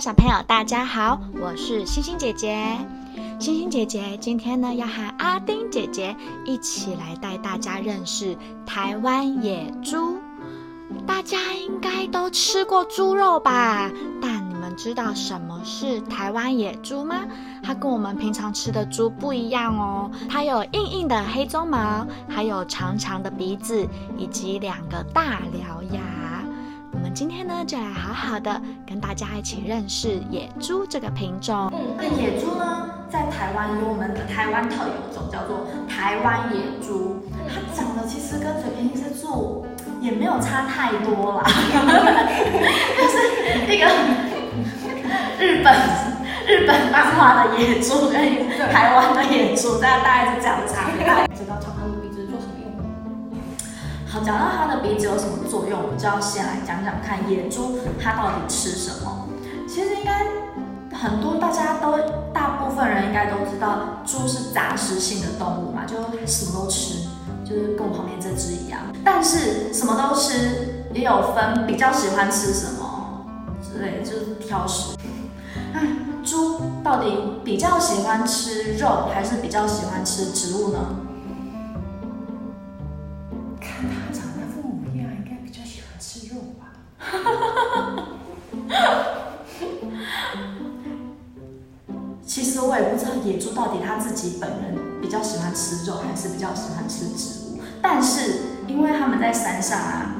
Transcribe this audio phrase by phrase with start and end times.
[0.00, 2.76] 小朋友，大家好，我是星星姐姐。
[3.40, 8.36] 星星姐姐今天呢，要和阿丁姐姐一起来带大家认识
[8.66, 10.18] 台湾野猪。
[11.06, 13.90] 大家应该都吃过猪肉吧？
[14.20, 17.22] 但你们知道什么是台湾野猪吗？
[17.62, 26.25] 它跟我们平常吃的猪不一样哦，它有硬硬的黑鬃毛，还有长长的鼻子，以及两个大獠牙。
[27.16, 31.72] 今天呢，就来好好的跟大家一起认识野猪这个品种。
[31.72, 37.24] 嗯，那野猪呢，在台湾有我们的台湾特有种，叫做台湾野猪。
[37.48, 39.64] 它长得其实跟水平一只猪
[39.98, 41.42] 也没有差太多啦，
[43.00, 43.86] 就是一个
[45.40, 45.72] 日本
[46.46, 51.06] 日本漫画的野猪跟台湾的野猪，大大概是这样的差别。
[51.34, 51.72] 知道长
[54.20, 59.28] 讲到它的鼻子有什么作用，我就要先来讲讲看野猪它到底吃什么。
[59.68, 60.26] 其实应该
[60.96, 61.98] 很多大家都
[62.32, 67.08] 大部分人应该都知道，猪是杂食性的动物嘛，就什么都吃，
[67.44, 68.80] 就是跟我旁边这只一样。
[69.04, 73.24] 但是什么都吃也有分，比较喜欢吃什么
[73.62, 74.96] 之类，就是挑食。
[75.72, 75.80] 那
[76.24, 80.78] 猪到底比较喜欢吃肉，还是比较喜欢吃植物呢？
[86.36, 86.72] 喜欢吃肉吧？
[92.26, 97.60] 其实我也不知道野猪到底它自己本人比较喜欢吃肉，还是比较喜欢吃植物。
[97.80, 100.14] 但是因为他们在山上啊，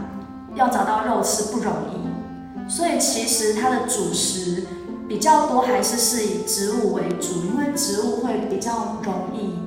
[0.55, 4.67] 要找到肉吃不容易，所以其实它的主食
[5.09, 9.59] 比较多还是是以植物为主，因为植物会比较容易，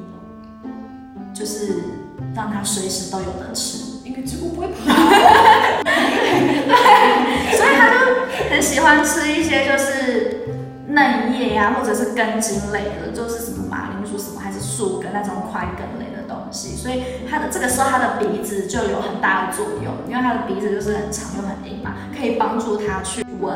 [1.38, 1.84] 就是
[2.34, 3.89] 让它随时都有得吃。
[4.20, 4.74] 因为植物不会跑。
[7.56, 7.96] 所以他就
[8.50, 10.42] 很喜欢吃一些就是
[10.88, 16.76] 嫩叶呀、或者是根茎类的，就是什么马铃薯什么还是树根那种块根类的东西。
[16.76, 23.52] 所以它的这个时候，它的鼻子就有很大的作用，因为它的鼻子就是很长又很硬嘛，可以帮助它去闻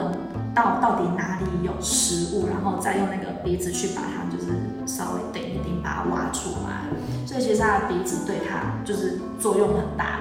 [0.55, 4.53] 到到底哪里有食物，然后再用那个鼻子去把它就是
[4.85, 5.62] 稍微顶一，
[7.43, 10.19] 其实它的鼻子对它就是作用很大。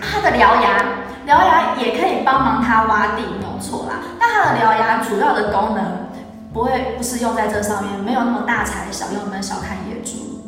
[0.00, 0.82] 它的獠牙，
[1.26, 3.96] 獠牙也可以帮忙它挖地，没有错啦。
[4.18, 6.08] 但它的獠牙主要的功能
[6.54, 10.40] 不会不是用在这上面，没有那么大材小用，不能小看野猪。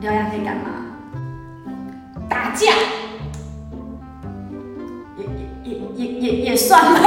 [0.00, 0.70] 獠牙可以干嘛？
[2.28, 2.72] 打架，
[5.16, 5.24] 也
[5.62, 6.98] 也也也也也算了，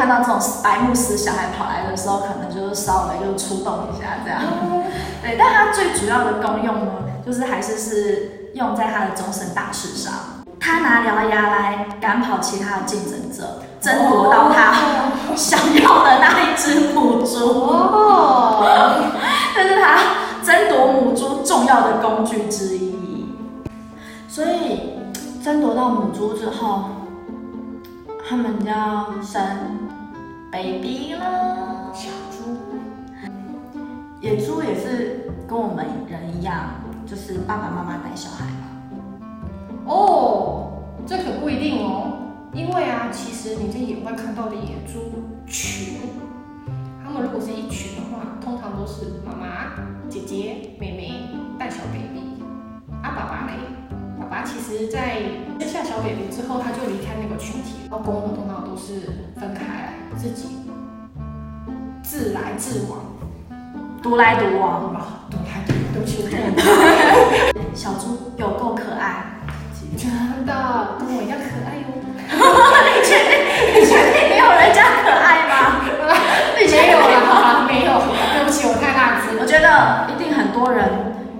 [0.00, 4.40] 看到这种白目死小孩跑来的时候，可能就是稍微就出动一下这样。
[5.20, 6.92] 对，但它最主要的功用呢，
[7.24, 10.10] 就是还是是用在它的终身大事上。
[10.58, 14.72] 他拿獠牙来赶跑其他的竞争者，争夺到他
[15.36, 17.60] 想要的那一只母猪。
[17.68, 18.64] 哦，
[19.54, 19.98] 这是他
[20.42, 23.34] 争夺母猪重要的工具之一。
[24.26, 24.94] 所以
[25.44, 26.84] 争夺到母猪之后，
[28.26, 29.42] 他们就要生
[30.50, 31.92] baby 了。
[31.94, 32.56] 小猪，
[34.20, 36.70] 野猪也是跟我们人一样，
[37.06, 39.84] 就是爸爸妈妈带小孩嘛。
[39.86, 42.12] 哦，这可不一定哦，
[42.52, 45.98] 因为啊，其实你在野外看到的野猪群，
[47.02, 49.74] 它们如果是一群的话，通常都是妈妈、
[50.08, 51.28] 姐姐、妹妹
[51.58, 52.42] 带小 baby，
[53.02, 53.52] 啊，爸爸嘞，
[54.18, 55.22] 爸爸其实在
[55.58, 59.00] 生下小 baby 之后，他就离开那个群体，然后公的通常都是
[59.34, 60.48] 分开来，自己
[62.02, 62.98] 自来自往，
[64.02, 65.00] 独来独往，吧，
[65.30, 67.64] 独来独往，对不起，我懂了。
[67.74, 69.24] 小猪有够可爱。
[69.96, 70.10] 真
[70.44, 71.88] 的跟我一样可爱哟。
[72.28, 73.80] 你确定？
[73.80, 75.88] 你确定没有人家可爱吗？
[76.54, 77.90] 没有了，没有，
[78.34, 79.46] 对不起，我太大只我了。
[79.46, 80.86] 觉得一定很多人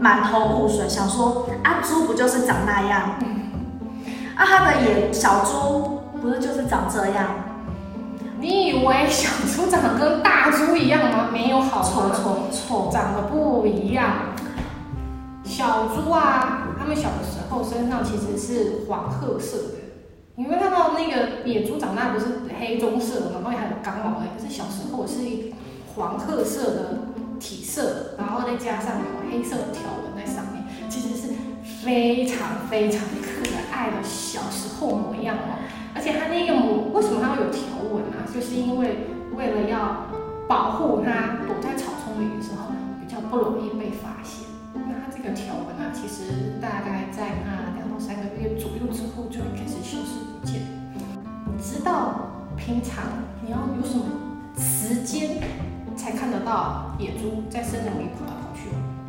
[0.00, 3.02] 满头雾水，想说啊，猪不就是长那样？
[4.36, 7.26] 啊，他的眼小猪不是就是长这样？
[8.40, 11.28] 你以为小猪长得跟大猪一样吗？
[11.30, 12.14] 没有好错吗？
[12.14, 12.90] 错错！
[12.90, 14.34] 长得不一样。
[15.44, 19.74] 小猪啊，它们小的时候身上其实是黄褐色的。
[20.36, 22.26] 你会看到那个野猪长大不是
[22.58, 25.52] 黑棕色，然后还有刚毛的，可是小时候是一
[25.94, 26.98] 黄褐色的
[27.38, 31.34] 体色，然后再加上有黑色的条纹在上面，其实是
[31.84, 35.58] 非常非常可爱的小时候模样哦。
[35.94, 38.22] 而且它那个模为什么它会有条纹啊？
[38.32, 40.06] 就是因为为了要
[40.48, 44.46] 保护它躲在草丛里的时候比较不容易被发现。
[44.74, 50.62] 那它这个条纹啊，其实大概在那两到三个月左右之后就会开始消失不见。
[51.46, 53.04] 你知道平常
[53.44, 54.04] 你要有什么
[54.56, 55.38] 时间
[55.96, 58.99] 才看得到野猪在森林里跑来跑去吗？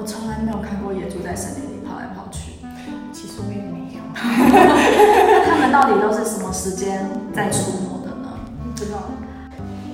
[0.00, 2.52] 我从来没有看过野猪在森林里跑来跑去。
[3.12, 8.32] 其实我也没有， 那它们到底都是什么时间在出没的呢？
[8.64, 9.10] 不知道。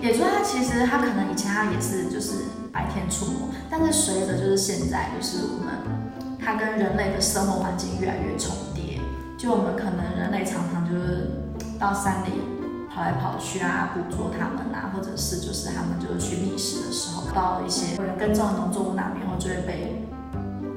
[0.00, 5.75] 野猪它其实它可能以前它也是就是白天出没，但是随着就是现在就是我们
[6.38, 9.00] 它跟人类的生活环境越来越重叠，
[9.37, 11.50] 就我们可能人类常常就是
[11.81, 12.31] 到山里
[12.88, 20.03] 跑来跑去啊，捕捉它们啊，或者是就是它们就是去觅食的时候，到一些人耕种农作物那边，后就会被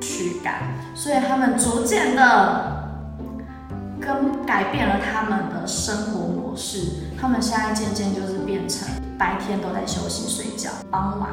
[0.01, 0.63] 驱赶，
[0.93, 2.77] 所以它们逐渐的。
[4.01, 8.87] 跟改变了他们的生活模式，他们现在渐渐就是变成
[9.19, 11.31] 白天都在休息睡觉，傍晚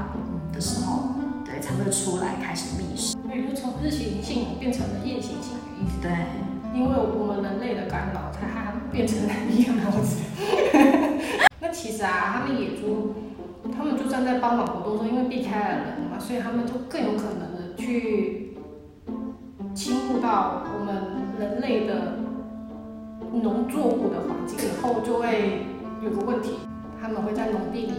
[0.53, 1.05] 的时候，
[1.45, 3.17] 对才会出来开始觅食。
[3.23, 5.53] 所以就从日行性变成了夜行性。
[6.03, 6.11] 对，
[6.75, 10.17] 因为我们人类的干扰，它变成了夜猫子。
[11.63, 13.15] 那其实啊，他们野猪，
[14.17, 18.57] 算在帮忙活动中，因为避开了人嘛，所以他们就更有可能的去
[19.75, 21.05] 侵入到我们
[21.39, 22.25] 人类的。
[23.43, 25.67] 农作物的环境以后就会
[26.03, 26.53] 有个问题，
[26.99, 27.93] 他们会在农地里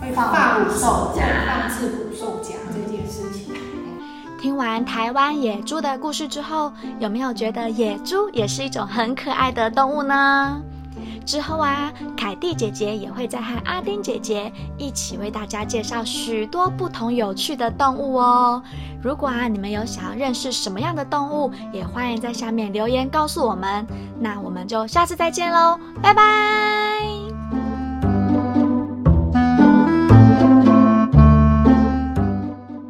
[0.00, 3.52] 会放捕兽夹，放置捕兽夹这件事情。
[4.40, 10.62] 听完台湾野猪的故事之后，有没有觉得野猪也是一种很可爱的动物呢？
[11.26, 18.62] 之后啊，凯蒂姐姐也会再和阿丁姐姐一起为大家介绍许多不同有趣的动物哦。
[19.02, 23.84] 如果啊，你们有想要认识什么样的动物，也欢迎在下面留言告诉我们。
[24.20, 27.15] 那我们就下次再见喽，拜拜。